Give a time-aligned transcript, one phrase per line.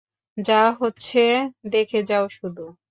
[0.37, 1.21] যা হচ্ছে
[1.67, 2.63] দেখে যাও শুধু।